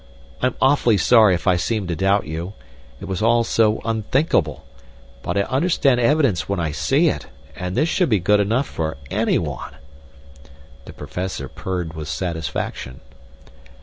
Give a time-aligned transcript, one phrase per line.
[0.41, 2.53] I'm awfully sorry if I seemed to doubt you.
[2.99, 4.65] It was all so unthinkable.
[5.21, 8.97] But I understand evidence when I see it, and this should be good enough for
[9.11, 9.75] anyone."
[10.85, 13.01] The Professor purred with satisfaction.